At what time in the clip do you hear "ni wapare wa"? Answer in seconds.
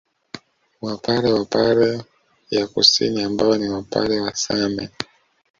3.57-4.35